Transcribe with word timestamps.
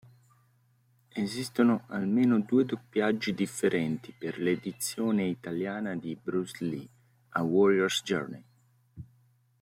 Esistono 1.13 1.83
almeno 1.89 2.39
due 2.39 2.65
doppiaggi 2.65 3.35
differenti 3.35 4.11
per 4.11 4.39
l'edizione 4.39 5.25
italiana 5.25 5.95
di 5.95 6.17
"Bruce 6.19 6.65
Lee: 6.65 6.89
A 7.33 7.43
Warrior's 7.43 8.01
Journey". 8.03 8.43